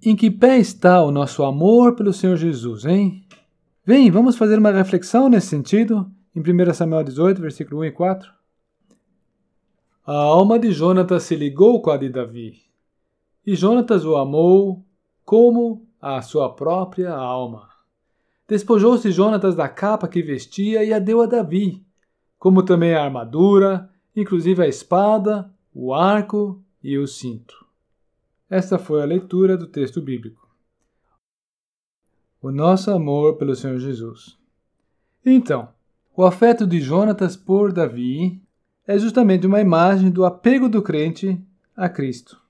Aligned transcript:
Em 0.00 0.14
que 0.14 0.30
pé 0.30 0.58
está 0.58 1.02
o 1.02 1.10
nosso 1.10 1.42
amor 1.42 1.96
pelo 1.96 2.12
Senhor 2.12 2.36
Jesus, 2.36 2.84
hein? 2.84 3.24
Vem, 3.84 4.08
vamos 4.12 4.36
fazer 4.36 4.56
uma 4.56 4.70
reflexão 4.70 5.28
nesse 5.28 5.48
sentido, 5.48 6.08
em 6.36 6.40
1 6.40 6.72
Samuel 6.72 7.02
18, 7.02 7.40
versículo 7.40 7.80
1 7.80 7.84
e 7.86 7.90
4. 7.90 8.32
A 10.06 10.14
alma 10.14 10.56
de 10.56 10.70
Jonatas 10.70 11.24
se 11.24 11.34
ligou 11.34 11.82
com 11.82 11.90
a 11.90 11.96
de 11.96 12.08
Davi, 12.08 12.62
e 13.44 13.56
Jonatas 13.56 14.04
o 14.04 14.16
amou 14.16 14.86
como 15.24 15.84
a 16.00 16.22
sua 16.22 16.54
própria 16.54 17.12
alma. 17.12 17.68
Despojou-se 18.46 19.10
Jonatas 19.10 19.56
da 19.56 19.68
capa 19.68 20.06
que 20.06 20.22
vestia 20.22 20.84
e 20.84 20.92
a 20.92 21.00
deu 21.00 21.20
a 21.20 21.26
Davi, 21.26 21.84
como 22.38 22.62
também 22.62 22.94
a 22.94 23.02
armadura, 23.02 23.90
inclusive 24.14 24.62
a 24.62 24.68
espada, 24.68 25.52
o 25.74 25.92
arco 25.92 26.62
e 26.82 26.96
o 26.96 27.06
cinto. 27.08 27.67
Esta 28.50 28.78
foi 28.78 29.02
a 29.02 29.06
leitura 29.06 29.56
do 29.56 29.66
texto 29.66 30.00
bíblico. 30.00 30.48
O 32.40 32.50
nosso 32.50 32.90
amor 32.90 33.36
pelo 33.36 33.54
Senhor 33.54 33.78
Jesus. 33.78 34.38
Então, 35.24 35.68
o 36.16 36.24
afeto 36.24 36.66
de 36.66 36.80
Jonatas 36.80 37.36
por 37.36 37.72
Davi 37.72 38.40
é 38.86 38.98
justamente 38.98 39.46
uma 39.46 39.60
imagem 39.60 40.10
do 40.10 40.24
apego 40.24 40.68
do 40.68 40.82
crente 40.82 41.40
a 41.76 41.88
Cristo. 41.88 42.40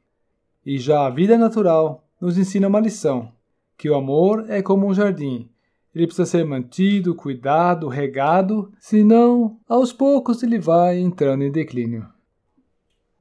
E 0.64 0.78
já 0.78 1.06
a 1.06 1.10
vida 1.10 1.36
natural 1.36 2.06
nos 2.20 2.38
ensina 2.38 2.68
uma 2.68 2.80
lição, 2.80 3.32
que 3.76 3.88
o 3.88 3.94
amor 3.94 4.44
é 4.48 4.62
como 4.62 4.86
um 4.86 4.94
jardim 4.94 5.50
ele 5.98 6.06
precisa 6.06 6.26
ser 6.26 6.44
mantido, 6.44 7.14
cuidado, 7.14 7.88
regado, 7.88 8.72
senão 8.78 9.58
aos 9.68 9.92
poucos 9.92 10.44
ele 10.44 10.58
vai 10.58 10.98
entrando 10.98 11.42
em 11.42 11.50
declínio. 11.50 12.06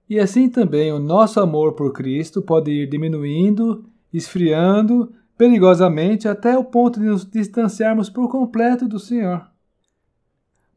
E 0.10 0.20
assim 0.20 0.50
também 0.50 0.92
o 0.92 1.00
nosso 1.00 1.40
amor 1.40 1.74
por 1.74 1.92
Cristo 1.92 2.42
pode 2.42 2.72
ir 2.72 2.90
diminuindo, 2.90 3.86
esfriando 4.14 5.12
perigosamente 5.38 6.28
até 6.28 6.58
o 6.58 6.64
ponto 6.64 7.00
de 7.00 7.06
nos 7.06 7.26
distanciarmos 7.26 8.10
por 8.10 8.30
completo 8.30 8.88
do 8.88 9.00
Senhor. 9.00 9.46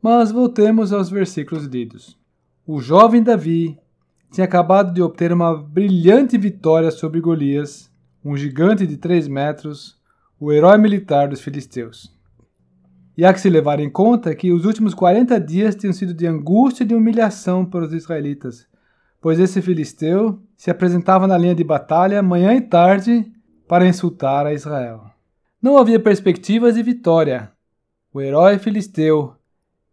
Mas 0.02 0.30
voltemos 0.30 0.92
aos 0.92 1.08
versículos 1.08 1.64
lidos. 1.64 2.18
O 2.66 2.80
jovem 2.80 3.22
Davi 3.22 3.78
tinha 4.30 4.44
acabado 4.44 4.92
de 4.92 5.02
obter 5.02 5.32
uma 5.32 5.56
brilhante 5.56 6.36
vitória 6.36 6.90
sobre 6.90 7.20
Golias, 7.20 7.90
um 8.24 8.36
gigante 8.36 8.86
de 8.86 8.96
três 8.96 9.26
metros, 9.26 9.98
o 10.38 10.52
herói 10.52 10.78
militar 10.78 11.28
dos 11.28 11.40
filisteus. 11.40 12.14
E 13.16 13.24
há 13.24 13.32
que 13.32 13.40
se 13.40 13.50
levar 13.50 13.80
em 13.80 13.90
conta 13.90 14.34
que 14.34 14.52
os 14.52 14.64
últimos 14.64 14.94
40 14.94 15.38
dias 15.40 15.74
tinham 15.74 15.92
sido 15.92 16.14
de 16.14 16.26
angústia 16.26 16.84
e 16.84 16.86
de 16.86 16.94
humilhação 16.94 17.64
para 17.64 17.84
os 17.84 17.92
israelitas, 17.92 18.66
pois 19.20 19.38
esse 19.38 19.60
filisteu 19.60 20.40
se 20.56 20.70
apresentava 20.70 21.26
na 21.26 21.36
linha 21.36 21.54
de 21.54 21.62
batalha 21.62 22.22
manhã 22.22 22.54
e 22.54 22.60
tarde 22.60 23.30
para 23.68 23.86
insultar 23.86 24.46
a 24.46 24.54
Israel. 24.54 25.04
Não 25.60 25.76
havia 25.76 26.00
perspectivas 26.00 26.74
de 26.74 26.82
vitória. 26.82 27.52
O 28.12 28.20
herói 28.20 28.58
filisteu 28.58 29.34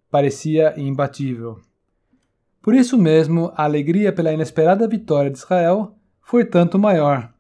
parecia 0.09 0.73
imbatível. 0.80 1.59
Por 2.61 2.73
isso 2.73 2.98
mesmo, 2.98 3.52
a 3.55 3.64
alegria 3.64 4.11
pela 4.11 4.33
inesperada 4.33 4.88
vitória 4.88 5.30
de 5.30 5.38
Israel 5.38 5.94
foi 6.22 6.44
tanto 6.44 6.80
maior. 6.80 7.31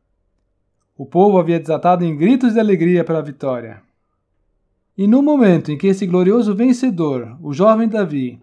O 0.97 1.05
povo 1.05 1.37
havia 1.37 1.59
desatado 1.59 2.03
em 2.03 2.15
gritos 2.15 2.53
de 2.53 2.59
alegria 2.59 3.03
pela 3.03 3.21
vitória. 3.21 3.81
E 4.97 5.07
no 5.07 5.21
momento 5.21 5.71
em 5.71 5.77
que 5.77 5.87
esse 5.87 6.05
glorioso 6.05 6.55
vencedor, 6.55 7.37
o 7.41 7.53
jovem 7.53 7.87
Davi, 7.87 8.41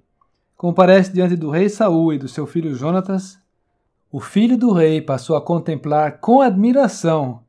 comparece 0.57 1.13
diante 1.13 1.37
do 1.37 1.51
rei 1.51 1.69
Saul 1.69 2.13
e 2.13 2.19
do 2.19 2.29
seu 2.29 2.47
filho 2.47 2.75
Jonatas, 2.75 3.39
o 4.11 4.21
filho 4.21 4.57
do 4.57 4.73
rei 4.73 5.01
passou 5.01 5.37
a 5.37 5.41
contemplar 5.41 6.21
com 6.21 6.41
admiração 6.41 7.43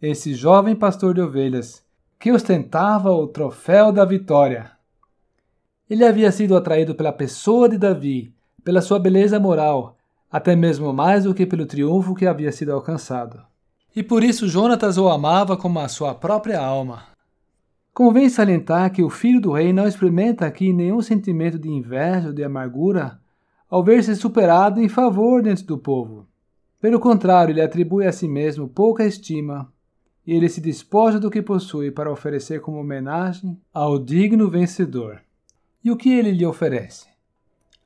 esse 0.00 0.34
jovem 0.34 0.74
pastor 0.74 1.14
de 1.14 1.20
ovelhas 1.20 1.84
que 2.18 2.32
ostentava 2.32 3.10
o 3.10 3.26
troféu 3.26 3.92
da 3.92 4.04
vitória. 4.04 4.72
Ele 5.88 6.04
havia 6.04 6.30
sido 6.32 6.56
atraído 6.56 6.94
pela 6.94 7.12
pessoa 7.12 7.68
de 7.68 7.78
Davi, 7.78 8.34
pela 8.64 8.80
sua 8.80 8.98
beleza 8.98 9.38
moral, 9.38 9.96
até 10.30 10.54
mesmo 10.54 10.92
mais 10.92 11.24
do 11.24 11.34
que 11.34 11.46
pelo 11.46 11.66
triunfo 11.66 12.14
que 12.14 12.26
havia 12.26 12.52
sido 12.52 12.72
alcançado 12.72 13.50
e 13.94 14.02
por 14.02 14.22
isso 14.22 14.48
Jonatas 14.48 14.96
o 14.98 15.08
amava 15.08 15.56
como 15.56 15.80
a 15.80 15.88
sua 15.88 16.14
própria 16.14 16.60
alma. 16.60 17.09
Convém 17.92 18.28
salientar 18.28 18.92
que 18.92 19.02
o 19.02 19.10
filho 19.10 19.40
do 19.40 19.52
rei 19.52 19.72
não 19.72 19.86
experimenta 19.86 20.46
aqui 20.46 20.72
nenhum 20.72 21.02
sentimento 21.02 21.58
de 21.58 21.68
inveja 21.68 22.28
ou 22.28 22.32
de 22.32 22.44
amargura 22.44 23.20
ao 23.68 23.84
ver-se 23.84 24.16
superado 24.16 24.80
em 24.80 24.88
favor 24.88 25.42
dentro 25.42 25.64
do 25.64 25.78
povo. 25.78 26.26
Pelo 26.80 26.98
contrário, 26.98 27.52
ele 27.52 27.60
atribui 27.60 28.06
a 28.06 28.12
si 28.12 28.26
mesmo 28.26 28.68
pouca 28.68 29.04
estima 29.04 29.72
e 30.26 30.34
ele 30.34 30.48
se 30.48 30.60
despoja 30.60 31.18
do 31.18 31.30
que 31.30 31.42
possui 31.42 31.90
para 31.90 32.10
oferecer 32.10 32.60
como 32.60 32.78
homenagem 32.78 33.60
ao 33.72 33.98
digno 33.98 34.48
vencedor. 34.48 35.20
E 35.84 35.90
o 35.90 35.96
que 35.96 36.10
ele 36.10 36.30
lhe 36.30 36.46
oferece? 36.46 37.08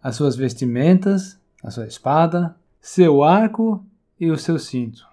As 0.03 0.16
suas 0.16 0.36
vestimentas, 0.36 1.38
a 1.62 1.71
sua 1.71 1.86
espada, 1.86 2.56
seu 2.81 3.22
arco 3.22 3.84
e 4.21 4.31
o 4.31 4.36
seu 4.36 4.59
cinto. 4.59 5.06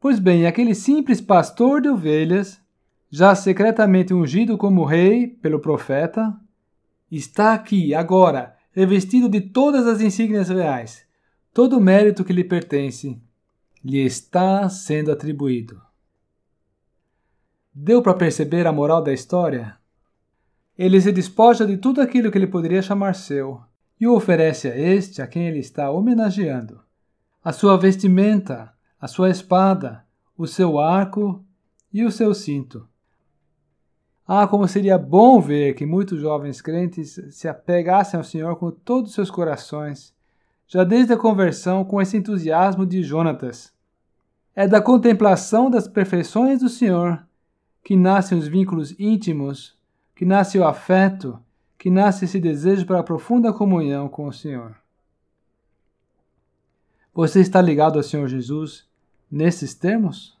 Pois 0.00 0.18
bem, 0.18 0.46
aquele 0.46 0.74
simples 0.74 1.20
pastor 1.20 1.80
de 1.80 1.88
ovelhas, 1.88 2.60
já 3.10 3.34
secretamente 3.34 4.12
ungido 4.12 4.58
como 4.58 4.84
rei 4.84 5.26
pelo 5.26 5.60
profeta, 5.60 6.38
está 7.10 7.54
aqui, 7.54 7.94
agora, 7.94 8.56
revestido 8.72 9.28
de 9.28 9.40
todas 9.40 9.86
as 9.86 10.00
insígnias 10.00 10.48
reais. 10.48 11.06
Todo 11.52 11.78
o 11.78 11.80
mérito 11.80 12.24
que 12.24 12.32
lhe 12.32 12.44
pertence 12.44 13.20
lhe 13.84 13.98
está 14.04 14.68
sendo 14.68 15.10
atribuído. 15.10 15.80
Deu 17.72 18.02
para 18.02 18.14
perceber 18.14 18.66
a 18.66 18.72
moral 18.72 19.02
da 19.02 19.12
história? 19.12 19.76
Ele 20.76 21.00
se 21.00 21.12
despoja 21.12 21.64
de 21.66 21.76
tudo 21.76 22.00
aquilo 22.00 22.30
que 22.30 22.36
ele 22.36 22.46
poderia 22.46 22.82
chamar 22.82 23.14
seu 23.14 23.60
e 24.00 24.06
o 24.06 24.14
oferece 24.14 24.68
a 24.68 24.76
este 24.76 25.22
a 25.22 25.26
quem 25.26 25.46
ele 25.46 25.58
está 25.58 25.90
homenageando. 25.90 26.80
A 27.42 27.52
sua 27.52 27.76
vestimenta, 27.76 28.72
a 29.00 29.08
sua 29.08 29.30
espada, 29.30 30.04
o 30.36 30.46
seu 30.46 30.78
arco 30.78 31.44
e 31.92 32.04
o 32.04 32.10
seu 32.10 32.34
cinto. 32.34 32.88
Ah, 34.30 34.46
como 34.46 34.68
seria 34.68 34.98
bom 34.98 35.40
ver 35.40 35.72
que 35.72 35.86
muitos 35.86 36.20
jovens 36.20 36.60
crentes 36.60 37.18
se 37.30 37.48
apegassem 37.48 38.18
ao 38.18 38.22
Senhor 38.22 38.56
com 38.56 38.70
todos 38.70 39.08
os 39.08 39.14
seus 39.14 39.30
corações, 39.30 40.14
já 40.66 40.84
desde 40.84 41.14
a 41.14 41.16
conversão, 41.16 41.82
com 41.82 41.98
esse 41.98 42.14
entusiasmo 42.14 42.84
de 42.84 43.02
Jonatas. 43.02 43.72
É 44.54 44.68
da 44.68 44.82
contemplação 44.82 45.70
das 45.70 45.88
perfeições 45.88 46.60
do 46.60 46.68
Senhor 46.68 47.26
que 47.82 47.96
nascem 47.96 48.36
os 48.36 48.46
vínculos 48.46 48.94
íntimos, 49.00 49.78
que 50.14 50.26
nasce 50.26 50.58
o 50.58 50.66
afeto, 50.66 51.40
que 51.78 51.88
nasce 51.88 52.26
esse 52.26 52.38
desejo 52.38 52.84
para 52.84 53.00
a 53.00 53.04
profunda 53.04 53.50
comunhão 53.50 54.10
com 54.10 54.26
o 54.26 54.32
Senhor. 54.32 54.76
Você 57.14 57.40
está 57.40 57.62
ligado 57.62 57.96
ao 57.96 58.02
Senhor 58.02 58.28
Jesus 58.28 58.86
nesses 59.30 59.72
termos? 59.72 60.37